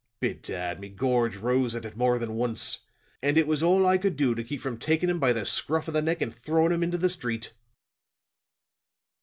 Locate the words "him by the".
5.11-5.45